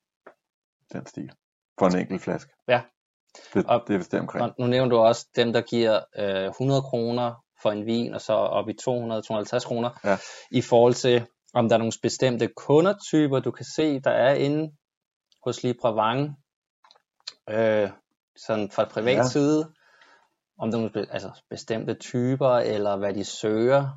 [0.94, 1.32] Den stil.
[1.80, 2.52] For en enkelt flaske.
[2.68, 2.82] Ja.
[3.54, 4.44] Det, Og- det er vist det omkring.
[4.46, 8.22] Og nu nævner du også dem, der giver øh, 100 kroner for en vin, og
[8.22, 10.18] så op i 200-250 kroner, Ja.
[10.52, 14.72] i forhold til, om der er nogle bestemte kundertyper, du kan se, der er inde
[15.46, 16.36] hos Libravang,
[17.50, 17.90] øh,
[18.48, 19.24] sådan fra et privat Ja.
[19.24, 19.72] side,
[20.60, 23.90] om der er nogle altså bestemte typer, eller hvad de søger,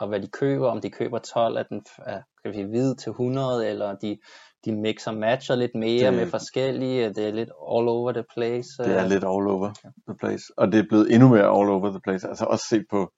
[0.00, 2.94] og hvad de køber, om de køber 12 af den af, kan vi sige, hvid
[2.96, 4.18] til 100, eller de,
[4.64, 8.68] de mixer matcher lidt mere Det- med forskellige, det er lidt all over the place.
[8.82, 9.08] Det er øh.
[9.10, 9.72] lidt all over
[10.08, 10.44] the place.
[10.56, 12.28] Og det er blevet endnu mere all over the place.
[12.28, 13.10] Altså også set på,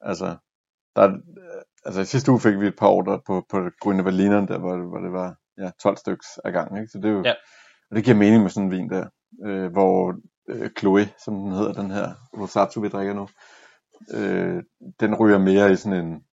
[0.00, 0.36] altså,
[0.98, 1.20] der, er-
[1.84, 4.76] altså i sidste uge fik vi et par ordre på, på Grønne Berlineren, der hvor,
[4.88, 6.78] hvor det var ja, 12 stykker ad gangen.
[6.82, 6.90] Ikke?
[6.92, 7.34] Så det er jo, Ja.
[7.90, 9.08] og det giver mening med sådan en vin der,
[9.46, 10.14] øh, hvor
[10.48, 13.28] øh, Chloé, som den hedder, den her Rosato, vi drikker nu,
[14.14, 14.62] øh,
[15.00, 16.24] den ryger mere i sådan en,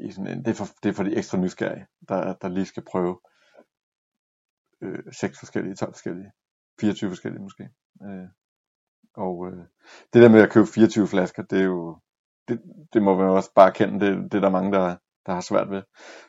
[0.00, 2.66] i sådan en det, er for, det er for de ekstra nysgerrige, der, der lige
[2.66, 3.20] skal prøve
[4.82, 6.32] øh, 6 forskellige, 12 forskellige,
[6.80, 7.68] 24 forskellige måske.
[8.04, 8.28] Øh,
[9.14, 9.64] og øh,
[10.12, 11.98] det der med at købe 24 flasker, det er jo,
[12.48, 12.60] det,
[12.92, 15.70] det må man også bare kende, det, det er der mange, der, der har svært
[15.70, 15.82] ved.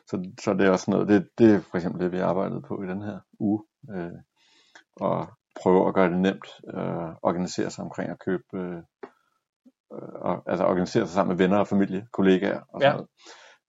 [0.06, 2.64] Så, så det er også noget, det, det er for eksempel det, vi har arbejdet
[2.68, 3.64] på i den her uge.
[3.94, 4.12] Øh,
[4.96, 5.28] og
[5.62, 8.82] prøve at gøre det nemt øh, organisere sig omkring at købe, øh,
[9.94, 12.92] øh, og, altså organisere sig sammen med venner og familie, kollegaer og sådan Ja.
[12.92, 13.08] noget.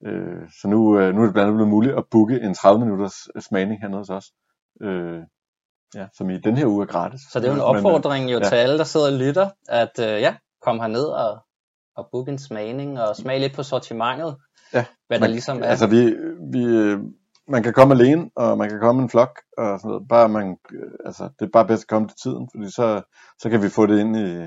[0.06, 2.80] Øh, så nu, øh, nu er det blandt andet blevet muligt at booke en 30
[2.80, 4.26] minutters smagning hernede hos os.
[4.82, 5.22] Øh,
[5.94, 7.20] ja, som i den her uge er gratis.
[7.32, 8.44] Så det er jo en øh, opfordring jo ja.
[8.48, 11.44] til alle, der sidder og lytter, at øh, ja, kom herned og,
[12.00, 14.36] og book en smagning og smag lidt på sortimentet.
[14.74, 15.64] Ja, hvad der man- ligesom er.
[15.64, 16.00] Altså vi,
[16.52, 16.98] vi, øh,
[17.48, 20.08] man kan komme alene, og man kan komme en flok, og sådan noget.
[20.08, 23.02] Bare man, øh, altså, det er bare bedst at komme til tiden, fordi så,
[23.38, 24.46] så kan vi få det ind i,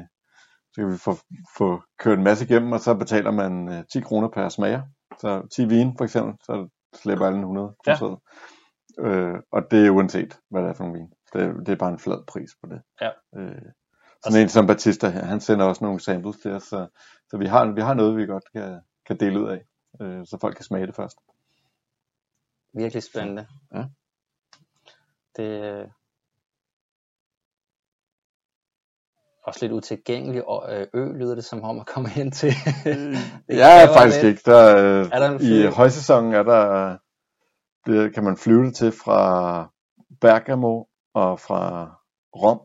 [0.74, 1.16] så kan vi få,
[1.58, 4.82] få kørt en masse igennem, og så betaler man øh, 10 kroner per smager.
[5.22, 6.68] Så 10 vin for eksempel, så
[7.02, 7.96] slipper alle en 100 Ja.
[8.02, 9.10] ja.
[9.10, 11.10] øh, Og det er uanset, hvad det er for en vin.
[11.34, 12.82] Det, det er bare en flad pris på det.
[13.02, 13.10] Ja.
[13.38, 13.62] Øh,
[14.24, 16.88] sådan en som Batista her, han sender også nogle samples til os, så,
[17.30, 19.66] så vi, har, vi har noget, vi godt kan, kan dele ud af,
[20.02, 21.18] øh, så folk kan smage det først.
[22.74, 23.48] Virkelig spændende.
[23.74, 23.84] Ja.
[25.36, 25.86] Det er
[29.44, 32.50] også lidt utilgængelig og, øh, ø, lyder det som om at komme hen til.
[33.48, 34.32] Det Ja, faktisk lidt.
[34.32, 34.52] ikke.
[34.52, 36.98] Der, øh, Er der I højsæsonen er der,
[37.86, 39.64] det kan man flyve det til fra
[40.22, 40.84] Bergamo
[41.14, 41.92] og fra
[42.36, 42.62] Rom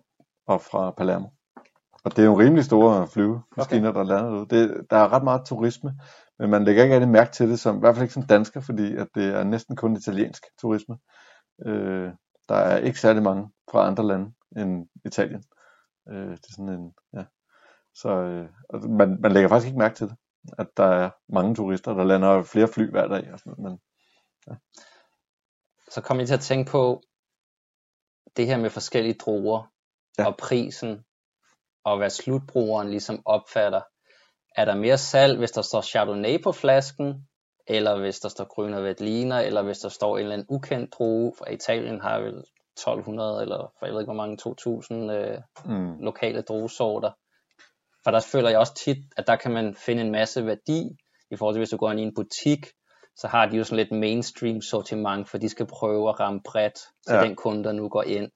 [0.47, 1.29] og fra Palermo.
[2.05, 3.99] Og det er jo rimelig store flyvemaskiner, okay.
[3.99, 4.49] der lander derude.
[4.49, 6.01] Det, der er ret meget turisme
[6.39, 8.61] Men man lægger ikke rigtig mærke til det, som, i hvert fald ikke som dansker,
[8.61, 10.99] fordi at det er næsten kun italiensk turisme.
[11.67, 12.11] Øh,
[12.49, 15.45] der er ikke særlig mange fra andre lande end Italien.
[16.09, 17.25] Øh, det er sådan en, ja.
[17.95, 18.49] Så øh,
[18.91, 20.17] man, man lægger faktisk ikke mærke til det,
[20.59, 23.33] at der er mange turister, der lander flere fly hver dag.
[23.33, 23.81] Og sådan noget, men,
[24.47, 24.55] ja.
[25.91, 27.03] Så kom jeg til at tænke på
[28.37, 29.73] det her med forskellige druer
[30.19, 30.27] ja.
[30.27, 31.05] og prisen,
[31.91, 33.81] og hvad slutbrugeren ligesom opfatter.
[34.57, 37.29] Er der mere salg, hvis der står Chardonnay på flasken,
[37.67, 41.33] eller hvis der står Grüner Veltliner, eller hvis der står en eller anden ukendt drue,
[41.39, 42.45] for Italien har vel
[42.79, 45.99] 1200 eller for jeg ved ikke hvor mange 2000 øh, mm.
[46.01, 47.11] lokale druesorter.
[48.05, 50.97] For der føler jeg også tit, at der kan man finde en masse værdi,
[51.31, 52.67] i forhold til hvis du går ind i en butik,
[53.17, 56.75] så har de jo sådan lidt mainstream sortiment, for de skal prøve at ramme bredt
[57.07, 57.23] til ja.
[57.23, 58.31] den kunde, der nu går ind.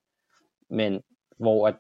[0.70, 1.02] Men
[1.38, 1.76] hvor at,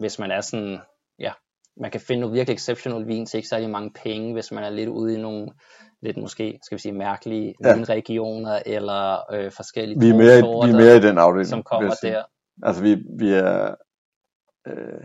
[0.00, 0.78] hvis man er sådan,
[1.18, 1.32] ja,
[1.76, 4.70] man kan finde noget virkelig exceptional vin til ikke særlig mange penge, hvis man er
[4.70, 5.48] lidt ude i nogle
[6.02, 7.74] lidt måske, skal vi sige, mærkelige ja.
[7.74, 11.62] vinregioner eller øh, forskellige vi er mere, sorter, vi er mere i den afdeling, som
[11.62, 12.22] kommer der.
[12.62, 13.74] Altså vi, vi er,
[14.66, 15.04] øh,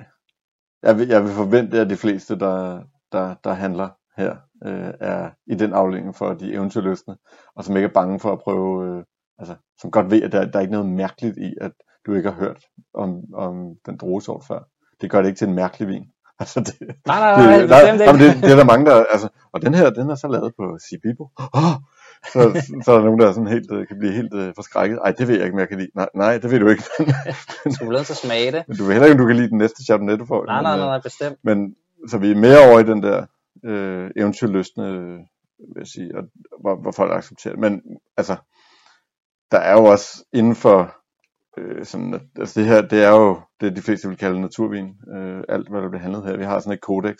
[0.84, 5.30] jeg, vil, jeg vil forvente, at de fleste, der, der, der handler her, øh, er
[5.48, 7.18] i den afdeling for de eventyrløsne,
[7.56, 9.04] og som ikke er bange for at prøve, øh,
[9.40, 11.72] altså som godt ved, at der, der er ikke noget mærkeligt i, at
[12.06, 14.64] du ikke har hørt om, om den druesort før.
[15.02, 16.06] Det gør det ikke til en mærkelig vin.
[16.40, 19.28] Altså det, nej, nej, nej, det, nej, nej, det, det er der mange, der, altså,
[19.54, 21.30] og den her, den er så lavet på Sibibo.
[21.54, 21.76] Oh,
[22.34, 22.40] så,
[22.86, 25.00] så er der nogen, der er sådan helt, øh, kan blive helt uh, forskrækket.
[25.04, 25.90] Ej, det ved jeg ikke, jeg kan lide.
[25.96, 26.84] Nej, nej det ved du ikke.
[27.90, 28.64] vil så smage det.
[28.68, 30.46] Men du ved heller ikke, om du kan lide den næste Chardonnay, du får.
[30.46, 31.38] Nej, nej, nej, nej, bestemt.
[31.44, 31.76] Men,
[32.08, 33.26] så vi er mere over i den der
[33.66, 34.92] øh, eventyrløsende,
[35.74, 36.24] vil jeg sige, og,
[36.62, 37.62] hvor, hvor folk accepterer det.
[37.62, 37.82] Men
[38.18, 38.36] altså,
[39.52, 40.96] der er jo også inden for
[41.58, 44.96] øh, sådan, altså det her, det er jo det, de fleste vil kalde naturvin.
[45.16, 46.38] Øh, alt, hvad der bliver handlet her.
[46.38, 47.16] Vi har sådan et kodex,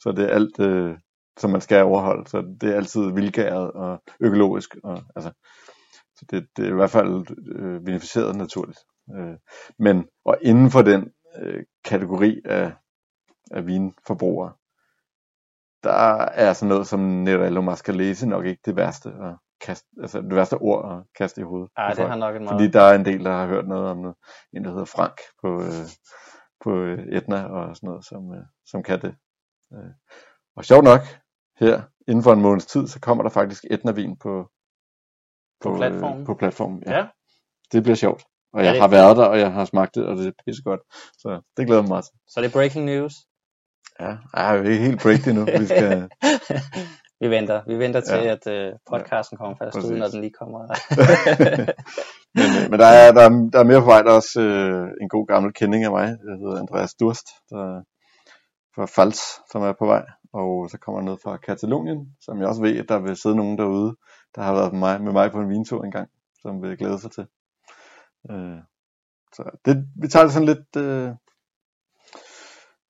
[0.00, 0.98] så det er alt, øh,
[1.38, 2.30] som man skal overholde.
[2.30, 4.76] Så det er altid vilgæret og økologisk.
[4.84, 5.30] Og, altså,
[6.16, 8.78] så det, det er i hvert fald øh, vinificeret naturligt.
[9.16, 9.36] Øh,
[9.78, 12.72] men, og inden for den øh, kategori af,
[13.50, 14.52] af vinforbrugere,
[15.82, 19.34] der er sådan noget som Nerello Mascalese nok ikke det værste at
[19.68, 21.70] kaste, altså det værste ord at kaste i hovedet.
[21.78, 22.54] Ja, det har nok en meget.
[22.54, 23.98] Fordi der er en del, der har hørt noget om
[24.52, 25.86] en der hedder Frank på, øh,
[26.64, 29.14] på øh, Etna og sådan noget, som, øh, som kan det.
[29.72, 29.92] Øh.
[30.56, 31.00] Og sjovt nok,
[31.60, 34.50] her inden for en måneds tid, så kommer der faktisk Etna-vin på,
[35.62, 36.20] på, på platformen.
[36.20, 36.96] Øh, på platformen ja.
[36.96, 37.06] ja.
[37.72, 38.24] Det bliver sjovt.
[38.52, 38.80] Og jeg det...
[38.80, 40.80] har været der, og jeg har smagt det, og det er pissegodt.
[41.12, 42.14] Så det glæder mig meget til.
[42.28, 43.14] Så det er breaking news?
[44.00, 45.44] Ja, jeg er ikke helt break nu.
[45.44, 46.08] Vi skal...
[47.20, 47.62] vi venter.
[47.66, 48.36] Vi venter til, ja.
[48.36, 50.58] at uh, podcasten kommer først ud, når den lige kommer.
[52.38, 54.02] men, øh, men der, er, der, er, der er mere på vej.
[54.02, 56.06] Der er også uh, en god gammel kending af mig.
[56.06, 57.82] Der hedder Andreas Durst, der
[58.74, 60.04] fra Fals, som er på vej.
[60.32, 63.58] Og så kommer noget fra Katalonien, som jeg også ved, at der vil sidde nogen
[63.58, 63.96] derude,
[64.34, 66.08] der har været med mig, med mig på en vintur engang,
[66.42, 67.26] som vil glæde sig til.
[68.30, 68.58] Uh,
[69.32, 71.10] så det, vi tager det sådan lidt uh,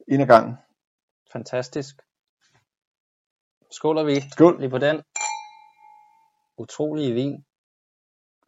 [0.09, 0.57] en af gangen.
[1.33, 1.97] Fantastisk.
[3.71, 4.61] Skåler vi Skål.
[4.61, 5.03] lige på den.
[6.59, 7.45] Utrolige vin.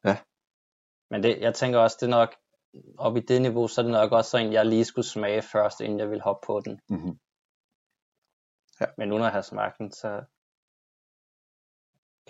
[0.04, 0.16] Ja.
[1.10, 2.34] Men det, jeg tænker også, det er nok,
[2.98, 5.80] op i det niveau, så er det nok også sådan, jeg lige skulle smage først,
[5.80, 6.80] inden jeg vil hoppe på den.
[6.88, 7.18] Mm-hmm.
[8.80, 8.86] Ja.
[8.98, 10.24] Men nu når jeg har smagt den, så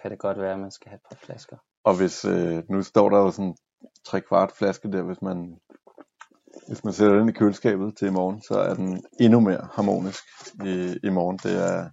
[0.03, 1.57] kan det godt være, at man skal have et par flasker.
[1.85, 3.57] Og hvis, øh, nu står der jo sådan
[4.05, 5.61] tre kvart flaske der, hvis man
[6.67, 10.25] hvis man sætter den i køleskabet til i morgen, så er den endnu mere harmonisk
[10.65, 11.39] i, i morgen.
[11.43, 11.91] Det er,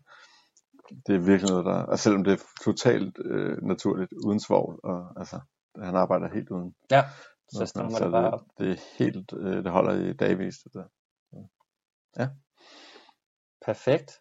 [1.08, 1.84] det er virkelig noget, der...
[1.84, 5.40] Og selvom det er totalt øh, naturligt, uden svovl, og altså,
[5.84, 6.76] han arbejder helt uden.
[6.92, 7.04] Ja,
[7.50, 8.42] så stammer det bare op.
[8.58, 9.34] Det, det er helt...
[9.34, 10.56] Øh, det holder i dagvis.
[10.58, 10.84] Det der.
[12.20, 12.28] Ja.
[13.66, 14.12] Perfekt.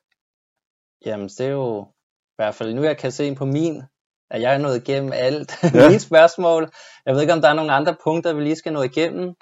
[1.05, 3.83] Jamen, det er jo i hvert fald nu, jeg kan se ind på min,
[4.31, 5.89] at jeg er nået igennem alt ja.
[5.89, 6.71] mine spørgsmål.
[7.07, 9.35] Jeg ved ikke, om der er nogle andre punkter, vi lige skal nå igennem.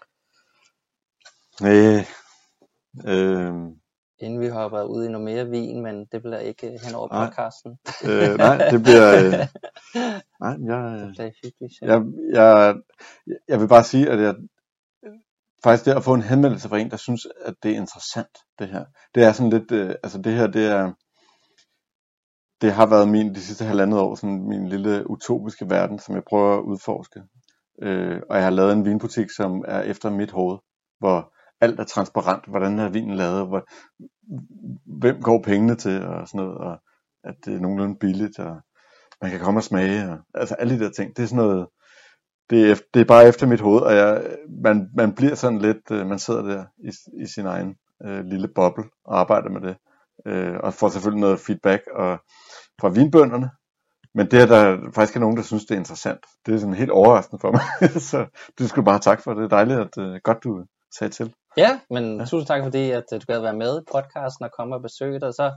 [1.60, 2.06] Nej.
[3.06, 3.54] Øh,
[4.18, 7.78] Inden vi hopper ud i noget mere vin, men det bliver ikke hen over podcasten.
[8.04, 9.16] øh, nej, det bliver...
[9.24, 9.32] Øh,
[10.42, 11.74] nej, jeg, det bliver hyggeligt.
[11.82, 12.76] Jeg, jeg,
[13.48, 14.34] jeg vil bare sige, at jeg,
[15.64, 18.68] faktisk det at få en henvendelse fra en, der synes, at det er interessant, det
[18.68, 18.84] her.
[19.14, 20.92] Det er sådan lidt, øh, altså det her, det er,
[22.60, 26.24] det har været min, de sidste halvandet år, sådan min lille utopiske verden, som jeg
[26.28, 27.22] prøver at udforske.
[27.82, 30.58] Øh, og jeg har lavet en vinbutik, som er efter mit hoved,
[30.98, 31.33] hvor
[31.64, 33.64] alt er transparent, hvordan er vinen lavet, hvor,
[34.98, 36.78] hvem går pengene til, og sådan noget, og
[37.24, 38.60] at det er nogenlunde billigt, og
[39.22, 41.66] man kan komme og smage, og, altså alle de der ting, det er sådan noget,
[42.50, 45.90] det er, det er bare efter mit hoved, og jeg, man, man bliver sådan lidt,
[45.90, 46.90] øh, man sidder der i,
[47.22, 47.74] i sin egen
[48.04, 49.76] øh, lille boble og arbejder med det,
[50.26, 52.18] øh, og får selvfølgelig noget feedback, og
[52.80, 53.50] fra vinbønderne,
[54.14, 56.20] men det er der faktisk er nogen, der synes, det er interessant.
[56.46, 57.62] Det er sådan helt overraskende for mig.
[58.10, 58.26] så
[58.58, 59.34] du skulle bare tak for.
[59.34, 60.64] Det er dejligt, at uh, godt du
[60.98, 61.34] sagde til.
[61.56, 62.24] Ja, men ja.
[62.24, 65.20] tusind tak fordi, at øh, du gad være med i podcasten og komme og besøge
[65.20, 65.34] dig.
[65.34, 65.52] Så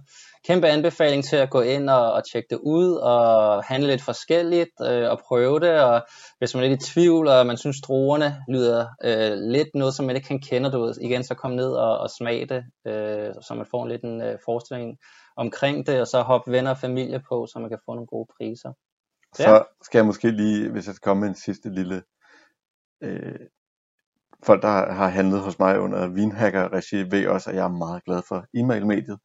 [0.48, 4.76] kæmpe anbefaling til at gå ind og, og tjekke det ud og handle lidt forskelligt
[4.82, 5.82] øh, og prøve det.
[5.82, 6.02] Og
[6.38, 10.06] hvis man er lidt i tvivl, og man synes, druerne lyder øh, lidt noget, som
[10.06, 13.34] man ikke kan kende, du ved, igen, så kom ned og, og smag det, øh,
[13.42, 14.98] så man får en lidt en øh, forestilling
[15.38, 18.28] omkring det, og så hoppe venner og familie på, så man kan få nogle gode
[18.38, 18.72] priser.
[19.36, 22.04] Så, så skal jeg måske lige, hvis jeg skal komme med en sidste lille
[23.04, 23.40] øh,
[24.46, 28.22] folk, der har handlet hos mig under Vinhacker-regi, ved også, at jeg er meget glad
[28.28, 29.20] for e-mail-mediet.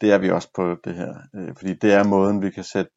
[0.00, 2.90] Det er vi også på det her, øh, fordi det er måden, vi kan sætte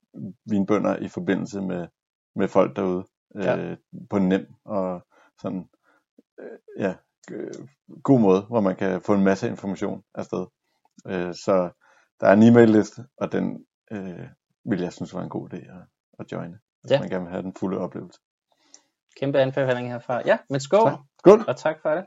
[0.46, 1.88] vinbønder i forbindelse med,
[2.36, 3.06] med folk derude
[3.36, 3.76] øh, ja.
[4.10, 5.06] på nem og
[5.42, 5.70] sådan,
[6.40, 6.96] øh, ja,
[7.32, 7.54] øh,
[8.04, 10.46] god måde, hvor man kan få en masse information afsted.
[11.08, 11.70] Øh, så
[12.20, 14.28] der er en e-mail-liste, og den øh,
[14.66, 15.88] vil jeg synes var en god idé at,
[16.20, 17.00] at joine, hvis ja.
[17.00, 18.20] man gerne vil have den fulde oplevelse.
[19.20, 20.22] Kæmpe anbefaling herfra.
[20.26, 20.90] Ja, men skål.
[20.90, 21.00] Tak.
[21.20, 21.46] Skål.
[21.48, 22.06] Og tak for det.